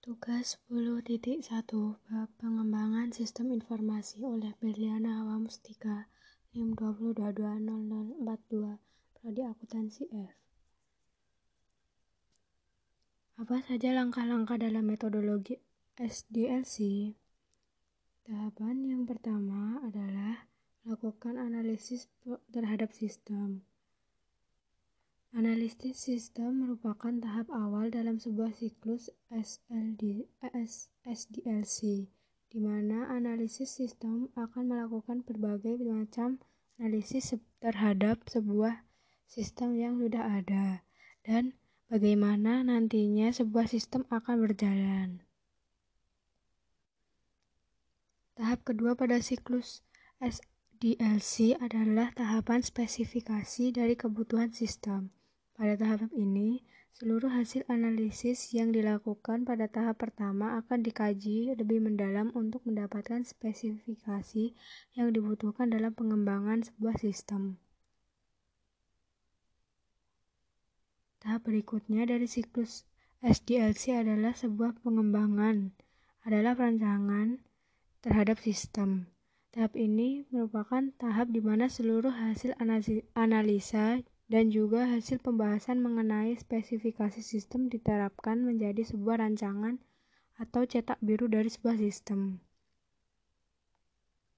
Tugas 0.00 0.56
10.1 0.72 1.44
Bab 2.08 2.28
Pengembangan 2.40 3.12
Sistem 3.12 3.52
Informasi 3.52 4.24
oleh 4.24 4.56
Berliana 4.56 5.20
Hawamustika 5.20 6.08
NIM 6.56 6.72
20220042 6.72 8.80
Prodi 9.12 9.42
Akuntansi 9.44 10.08
F 10.08 10.32
Apa 13.44 13.60
saja 13.60 13.92
langkah-langkah 13.92 14.56
dalam 14.56 14.88
metodologi 14.88 15.60
SDLC? 16.00 17.12
Tahapan 18.24 18.80
yang 18.80 19.04
pertama 19.04 19.84
adalah 19.84 20.48
lakukan 20.88 21.36
analisis 21.36 22.08
terhadap 22.48 22.88
sistem. 22.96 23.68
Analisis 25.30 25.94
sistem 26.10 26.66
merupakan 26.66 27.14
tahap 27.22 27.54
awal 27.54 27.86
dalam 27.86 28.18
sebuah 28.18 28.50
siklus 28.50 29.14
SLD, 29.30 30.26
SDLC, 31.06 32.10
di 32.50 32.58
mana 32.58 33.06
analisis 33.14 33.70
sistem 33.70 34.26
akan 34.34 34.74
melakukan 34.74 35.22
berbagai 35.22 35.78
macam 35.86 36.42
analisis 36.82 37.38
terhadap 37.62 38.26
sebuah 38.26 38.82
sistem 39.30 39.78
yang 39.78 40.02
sudah 40.02 40.42
ada 40.42 40.82
dan 41.22 41.54
bagaimana 41.86 42.66
nantinya 42.66 43.30
sebuah 43.30 43.70
sistem 43.70 44.02
akan 44.10 44.50
berjalan. 44.50 45.22
Tahap 48.34 48.66
kedua 48.66 48.98
pada 48.98 49.22
siklus 49.22 49.86
SDLC 50.18 51.54
adalah 51.62 52.10
tahapan 52.18 52.66
spesifikasi 52.66 53.70
dari 53.70 53.94
kebutuhan 53.94 54.50
sistem. 54.50 55.14
Pada 55.60 55.76
tahap 55.76 56.08
ini, 56.16 56.64
seluruh 56.96 57.28
hasil 57.28 57.68
analisis 57.68 58.48
yang 58.56 58.72
dilakukan 58.72 59.44
pada 59.44 59.68
tahap 59.68 60.00
pertama 60.00 60.56
akan 60.56 60.80
dikaji 60.80 61.52
lebih 61.52 61.84
mendalam 61.84 62.32
untuk 62.32 62.64
mendapatkan 62.64 63.20
spesifikasi 63.28 64.56
yang 64.96 65.12
dibutuhkan 65.12 65.68
dalam 65.68 65.92
pengembangan 65.92 66.64
sebuah 66.64 66.96
sistem. 66.96 67.60
Tahap 71.20 71.44
berikutnya 71.44 72.08
dari 72.08 72.24
siklus 72.24 72.88
SDLC 73.20 74.00
adalah 74.00 74.32
sebuah 74.32 74.80
pengembangan, 74.80 75.76
adalah 76.24 76.56
perancangan 76.56 77.44
terhadap 78.00 78.40
sistem. 78.40 79.12
Tahap 79.52 79.76
ini 79.76 80.24
merupakan 80.32 80.88
tahap 80.96 81.28
di 81.28 81.44
mana 81.44 81.68
seluruh 81.68 82.16
hasil 82.16 82.56
analisa 83.12 84.00
dan 84.30 84.54
juga 84.54 84.86
hasil 84.86 85.18
pembahasan 85.18 85.82
mengenai 85.82 86.38
spesifikasi 86.38 87.18
sistem 87.18 87.66
diterapkan 87.66 88.38
menjadi 88.46 88.86
sebuah 88.86 89.26
rancangan 89.26 89.82
atau 90.38 90.62
cetak 90.62 91.02
biru 91.02 91.26
dari 91.26 91.50
sebuah 91.50 91.74
sistem. 91.82 92.38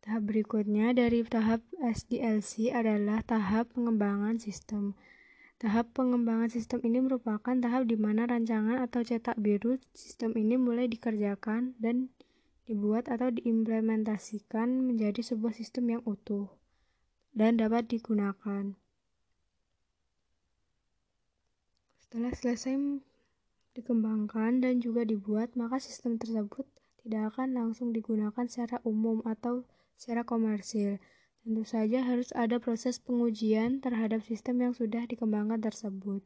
Tahap 0.00 0.26
berikutnya 0.26 0.96
dari 0.96 1.22
tahap 1.22 1.60
SDLC 1.78 2.72
adalah 2.72 3.20
tahap 3.22 3.70
pengembangan 3.76 4.40
sistem. 4.40 4.96
Tahap 5.62 5.94
pengembangan 5.94 6.50
sistem 6.50 6.82
ini 6.82 6.98
merupakan 6.98 7.54
tahap 7.54 7.86
di 7.86 7.94
mana 7.94 8.26
rancangan 8.26 8.82
atau 8.82 9.06
cetak 9.06 9.38
biru 9.38 9.78
sistem 9.94 10.34
ini 10.40 10.58
mulai 10.58 10.90
dikerjakan 10.90 11.78
dan 11.78 12.10
dibuat 12.66 13.06
atau 13.06 13.30
diimplementasikan 13.30 14.88
menjadi 14.88 15.22
sebuah 15.22 15.54
sistem 15.54 16.00
yang 16.00 16.02
utuh 16.02 16.50
dan 17.36 17.60
dapat 17.60 17.86
digunakan. 17.86 18.81
Setelah 22.12 22.36
selesai 22.36 22.76
dikembangkan 23.72 24.60
dan 24.60 24.84
juga 24.84 25.00
dibuat, 25.00 25.56
maka 25.56 25.80
sistem 25.80 26.20
tersebut 26.20 26.68
tidak 27.00 27.32
akan 27.32 27.56
langsung 27.56 27.96
digunakan 27.96 28.44
secara 28.44 28.84
umum 28.84 29.24
atau 29.24 29.64
secara 29.96 30.20
komersil. 30.20 31.00
Tentu 31.40 31.64
saja 31.64 32.04
harus 32.04 32.28
ada 32.36 32.60
proses 32.60 33.00
pengujian 33.00 33.80
terhadap 33.80 34.20
sistem 34.28 34.60
yang 34.60 34.76
sudah 34.76 35.08
dikembangkan 35.08 35.64
tersebut. 35.64 36.20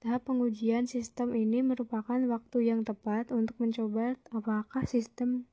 Tahap 0.00 0.24
pengujian 0.24 0.88
sistem 0.88 1.36
ini 1.36 1.60
merupakan 1.60 2.16
waktu 2.32 2.72
yang 2.72 2.88
tepat 2.88 3.28
untuk 3.28 3.60
mencoba 3.60 4.16
apakah 4.32 4.88
sistem 4.88 5.44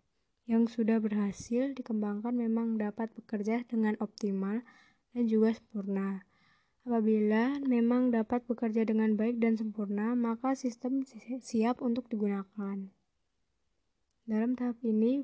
yang 0.48 0.64
sudah 0.64 1.04
berhasil 1.04 1.76
dikembangkan 1.76 2.32
memang 2.32 2.80
dapat 2.80 3.12
bekerja 3.20 3.68
dengan 3.68 4.00
optimal 4.00 4.64
dan 5.12 5.28
juga 5.28 5.60
sempurna. 5.60 6.24
Apabila 6.84 7.64
memang 7.64 8.12
dapat 8.12 8.44
bekerja 8.44 8.84
dengan 8.84 9.16
baik 9.16 9.40
dan 9.40 9.56
sempurna, 9.56 10.20
maka 10.20 10.52
sistem 10.52 11.08
siap 11.40 11.80
untuk 11.80 12.12
digunakan. 12.12 12.92
Dalam 14.28 14.52
tahap 14.60 14.84
ini, 14.84 15.24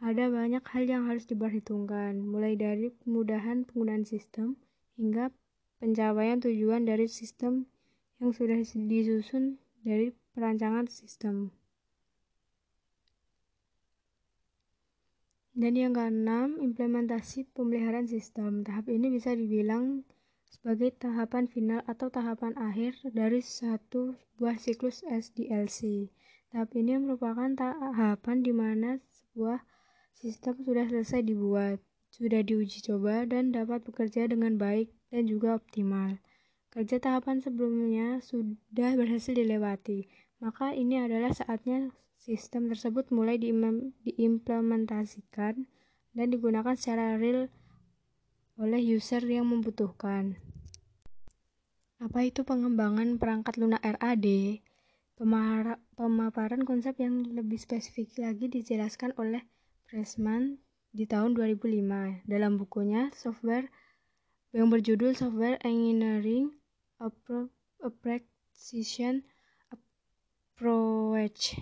ada 0.00 0.24
banyak 0.28 0.60
hal 0.60 0.84
yang 0.84 1.08
harus 1.08 1.24
diperhitungkan, 1.24 2.20
mulai 2.20 2.52
dari 2.52 2.92
kemudahan 3.00 3.64
penggunaan 3.64 4.04
sistem 4.04 4.60
hingga 5.00 5.32
pencapaian 5.80 6.40
tujuan 6.44 6.84
dari 6.84 7.08
sistem 7.08 7.64
yang 8.20 8.36
sudah 8.36 8.60
disusun 8.60 9.56
dari 9.80 10.12
perancangan 10.36 10.84
sistem. 10.88 11.48
Dan 15.56 15.76
yang 15.76 15.96
keenam, 15.96 16.60
implementasi 16.60 17.48
pemeliharaan 17.56 18.08
sistem. 18.08 18.64
Tahap 18.64 18.88
ini 18.92 19.12
bisa 19.12 19.36
dibilang 19.36 20.04
sebagai 20.50 20.90
tahapan 20.98 21.46
final 21.46 21.78
atau 21.86 22.10
tahapan 22.10 22.58
akhir 22.58 22.98
dari 23.14 23.38
satu 23.38 24.18
buah 24.34 24.58
siklus 24.58 25.06
SDLC. 25.06 26.10
Tahap 26.50 26.74
ini 26.74 26.98
merupakan 26.98 27.54
tahapan 27.54 28.42
di 28.42 28.50
mana 28.50 28.98
sebuah 29.14 29.62
sistem 30.18 30.58
sudah 30.66 30.90
selesai 30.90 31.22
dibuat, 31.22 31.78
sudah 32.10 32.42
diuji 32.42 32.82
coba, 32.82 33.22
dan 33.22 33.54
dapat 33.54 33.86
bekerja 33.86 34.26
dengan 34.26 34.58
baik 34.58 34.90
dan 35.14 35.30
juga 35.30 35.54
optimal. 35.54 36.18
Kerja 36.74 36.98
tahapan 36.98 37.38
sebelumnya 37.38 38.18
sudah 38.18 38.98
berhasil 38.98 39.30
dilewati, 39.30 40.10
maka 40.42 40.74
ini 40.74 40.98
adalah 40.98 41.30
saatnya 41.30 41.94
sistem 42.18 42.66
tersebut 42.68 43.08
mulai 43.14 43.38
diimplementasikan 43.38 45.70
dan 46.10 46.26
digunakan 46.26 46.74
secara 46.74 47.14
real 47.16 47.46
oleh 48.60 48.76
user 48.76 49.24
yang 49.24 49.48
membutuhkan. 49.48 50.36
Apa 51.96 52.28
itu 52.28 52.44
pengembangan 52.44 53.16
perangkat 53.16 53.56
lunak 53.56 53.80
RAD? 53.80 54.60
Pemaparan 55.96 56.64
konsep 56.68 56.96
yang 57.00 57.24
lebih 57.24 57.56
spesifik 57.56 58.20
lagi 58.20 58.52
dijelaskan 58.52 59.16
oleh 59.16 59.44
Pressman 59.88 60.60
di 60.92 61.08
tahun 61.08 61.36
2005 61.36 62.28
dalam 62.28 62.56
bukunya 62.60 63.08
Software 63.16 63.68
yang 64.52 64.72
berjudul 64.72 65.12
Software 65.12 65.60
Engineering 65.64 66.56
A 67.00 67.08
Precision 67.88 69.24
Approach. 69.72 71.60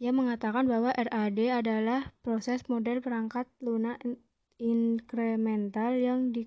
Ia 0.00 0.14
mengatakan 0.14 0.64
bahwa 0.70 0.94
RAD 0.94 1.38
adalah 1.50 2.14
proses 2.22 2.64
model 2.70 3.02
perangkat 3.02 3.50
lunak 3.60 3.98
inkremental 4.60 5.96
yang 5.96 6.36
di, 6.36 6.44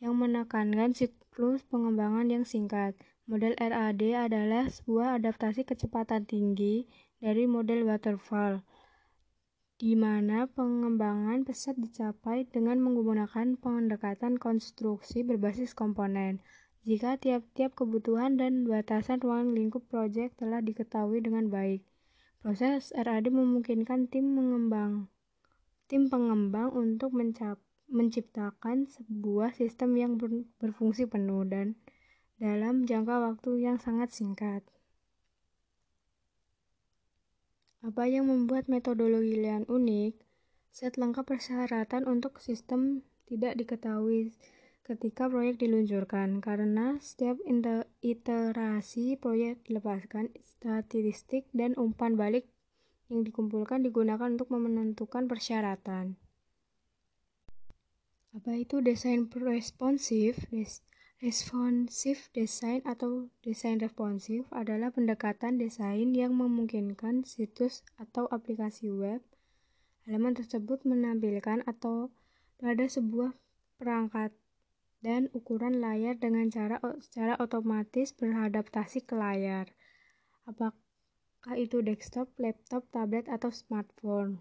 yang 0.00 0.16
menekankan 0.16 0.96
siklus 0.96 1.60
pengembangan 1.68 2.32
yang 2.32 2.48
singkat. 2.48 2.96
Model 3.28 3.54
RAD 3.60 4.02
adalah 4.16 4.66
sebuah 4.72 5.20
adaptasi 5.20 5.68
kecepatan 5.68 6.24
tinggi 6.24 6.88
dari 7.20 7.46
model 7.46 7.86
waterfall, 7.86 8.64
di 9.78 9.94
mana 9.94 10.50
pengembangan 10.50 11.46
pesat 11.46 11.78
dicapai 11.78 12.48
dengan 12.48 12.82
menggunakan 12.82 13.60
pendekatan 13.60 14.40
konstruksi 14.40 15.22
berbasis 15.22 15.76
komponen. 15.76 16.42
Jika 16.82 17.14
tiap-tiap 17.14 17.78
kebutuhan 17.78 18.40
dan 18.40 18.66
batasan 18.66 19.22
ruang 19.22 19.54
lingkup 19.54 19.86
proyek 19.86 20.34
telah 20.34 20.58
diketahui 20.58 21.22
dengan 21.22 21.46
baik, 21.46 21.86
proses 22.42 22.90
RAD 22.90 23.30
memungkinkan 23.30 24.10
tim 24.10 24.34
mengembang 24.34 25.06
tim 25.92 26.08
pengembang 26.08 26.72
untuk 26.72 27.12
menciptakan 27.92 28.88
sebuah 28.88 29.52
sistem 29.52 29.92
yang 30.00 30.12
ber 30.16 30.48
berfungsi 30.56 31.04
penuh 31.04 31.44
dan 31.44 31.76
dalam 32.40 32.88
jangka 32.88 33.20
waktu 33.20 33.60
yang 33.60 33.76
sangat 33.76 34.08
singkat. 34.08 34.64
Apa 37.84 38.08
yang 38.08 38.32
membuat 38.32 38.72
metodologi 38.72 39.36
Lian 39.36 39.68
unik? 39.68 40.16
Set 40.72 40.96
lengkap 40.96 41.28
persyaratan 41.28 42.08
untuk 42.08 42.40
sistem 42.40 43.04
tidak 43.28 43.60
diketahui 43.60 44.32
ketika 44.88 45.28
proyek 45.28 45.60
diluncurkan 45.60 46.40
karena 46.40 46.96
setiap 47.04 47.36
iterasi 48.00 49.20
proyek 49.20 49.60
dilepaskan 49.68 50.32
statistik 50.40 51.52
dan 51.52 51.76
umpan 51.76 52.16
balik 52.16 52.48
yang 53.12 53.28
dikumpulkan 53.28 53.84
digunakan 53.84 54.32
untuk 54.32 54.48
menentukan 54.48 55.28
persyaratan. 55.28 56.16
Apa 58.32 58.56
itu 58.56 58.80
desain 58.80 59.28
responsif? 59.28 60.48
Responsive 61.22 62.32
design 62.34 62.82
atau 62.82 63.30
desain 63.46 63.78
responsif 63.78 64.48
adalah 64.50 64.90
pendekatan 64.90 65.60
desain 65.60 66.10
yang 66.16 66.34
memungkinkan 66.34 67.22
situs 67.22 67.86
atau 67.94 68.26
aplikasi 68.26 68.90
web 68.90 69.22
halaman 70.02 70.34
tersebut 70.34 70.82
menampilkan 70.82 71.62
atau 71.62 72.10
pada 72.58 72.82
sebuah 72.86 73.38
perangkat 73.78 74.34
dan 75.02 75.30
ukuran 75.34 75.82
layar 75.82 76.18
dengan 76.18 76.46
cara 76.50 76.78
secara 77.02 77.38
otomatis 77.38 78.14
beradaptasi 78.14 79.02
ke 79.06 79.14
layar. 79.14 79.70
Apakah 81.42 81.58
itu 81.58 81.82
desktop, 81.82 82.30
laptop, 82.38 82.86
tablet, 82.94 83.26
atau 83.26 83.50
smartphone? 83.50 84.38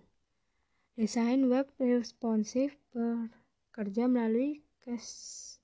Desain 0.94 1.50
web 1.50 1.66
responsif 1.82 2.78
bekerja 2.94 4.06
melalui 4.06 4.62
cascading 4.86 5.58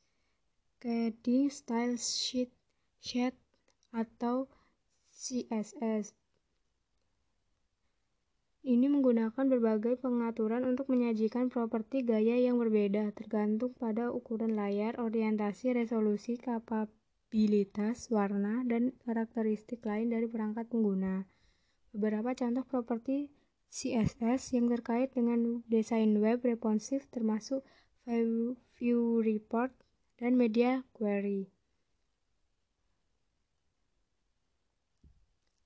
style 1.54 2.01
sheet, 2.01 2.50
sheet 2.98 3.38
atau 3.94 4.50
CSS. 5.13 6.18
Ini 8.66 8.90
menggunakan 8.90 9.45
berbagai 9.45 10.01
pengaturan 10.01 10.66
untuk 10.66 10.90
menyajikan 10.90 11.54
properti 11.54 12.01
gaya 12.01 12.42
yang 12.42 12.57
berbeda, 12.57 13.13
tergantung 13.13 13.78
pada 13.78 14.10
ukuran 14.10 14.57
layar, 14.57 14.98
orientasi, 14.98 15.78
resolusi, 15.78 16.42
kapabilitas, 17.27 18.07
warna, 18.07 18.63
dan 18.63 18.95
karakteristik 19.03 19.83
lain 19.83 20.15
dari 20.15 20.31
perangkat 20.31 20.71
pengguna. 20.71 21.27
Beberapa 21.91 22.31
contoh 22.31 22.63
properti 22.63 23.27
CSS 23.68 24.56
yang 24.56 24.71
terkait 24.71 25.12
dengan 25.12 25.59
desain 25.68 26.07
web 26.24 26.39
responsif 26.47 27.03
termasuk 27.12 27.68
view 28.79 29.19
report, 29.19 29.75
dan 30.15 30.39
media 30.39 30.88
query. 30.95 31.51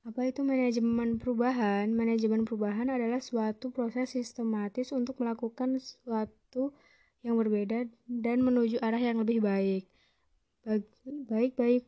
Apa 0.01 0.33
itu 0.33 0.41
manajemen 0.41 1.21
perubahan? 1.21 1.93
Manajemen 1.93 2.41
perubahan 2.41 2.89
adalah 2.89 3.21
suatu 3.21 3.69
proses 3.69 4.17
sistematis 4.17 4.89
untuk 4.89 5.21
melakukan 5.21 5.77
sesuatu 5.77 6.73
yang 7.21 7.37
berbeda 7.37 7.85
dan 8.09 8.41
menuju 8.41 8.81
arah 8.81 8.97
yang 8.97 9.21
lebih 9.21 9.45
baik. 9.45 9.85
Baik 10.61 10.85
baik 11.25 11.57
baik, 11.57 11.83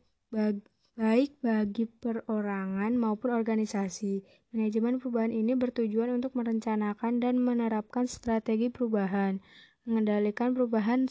baik 0.98 1.30
bagi 1.38 1.86
perorangan 1.86 2.98
maupun 2.98 3.30
organisasi. 3.30 4.26
Manajemen 4.50 4.98
perubahan 4.98 5.30
ini 5.30 5.54
bertujuan 5.54 6.10
untuk 6.10 6.34
merencanakan 6.34 7.22
dan 7.22 7.38
menerapkan 7.38 8.10
strategi 8.10 8.74
perubahan, 8.74 9.38
mengendalikan 9.86 10.58
perubahan 10.58 11.06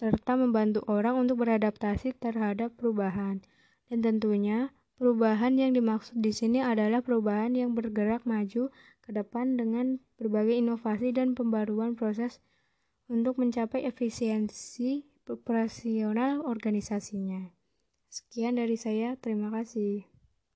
serta 0.00 0.32
membantu 0.40 0.80
orang 0.88 1.20
untuk 1.20 1.44
beradaptasi 1.44 2.16
terhadap 2.16 2.72
perubahan. 2.80 3.44
Dan 3.92 4.00
tentunya, 4.00 4.72
perubahan 4.96 5.60
yang 5.60 5.76
dimaksud 5.76 6.24
di 6.24 6.32
sini 6.32 6.64
adalah 6.64 7.04
perubahan 7.04 7.52
yang 7.52 7.76
bergerak 7.76 8.24
maju 8.24 8.72
ke 9.04 9.10
depan 9.12 9.60
dengan 9.60 10.00
berbagai 10.16 10.56
inovasi 10.56 11.12
dan 11.12 11.36
pembaruan 11.36 12.00
proses 12.00 12.40
untuk 13.12 13.36
mencapai 13.36 13.84
efisiensi 13.84 15.04
operasional 15.28 16.44
organisasinya. 16.44 17.52
Sekian 18.08 18.60
dari 18.60 18.78
saya, 18.78 19.16
terima 19.18 19.50
kasih. 19.50 20.13